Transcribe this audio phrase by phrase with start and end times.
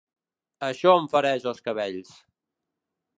[0.67, 2.17] Això em fereix els cabells.